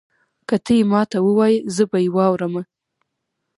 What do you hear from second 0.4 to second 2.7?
که تۀ یې ماته ووایي زه به یې واورمه.